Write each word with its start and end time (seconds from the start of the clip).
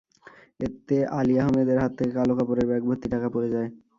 এতে 0.59 0.97
আলী 1.19 1.35
আহমেদের 1.39 1.77
হাত 1.79 1.91
থেকে 1.97 2.11
কালো 2.17 2.33
কাপড়ের 2.37 2.69
ব্যাগভর্তি 2.69 3.07
টাকা 3.13 3.27
পড়ে 3.33 3.49
যায়। 3.55 3.69